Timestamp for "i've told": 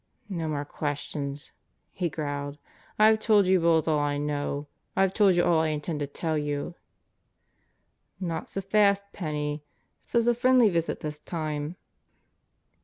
2.97-3.45, 4.95-5.35